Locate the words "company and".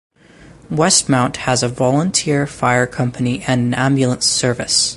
2.87-3.61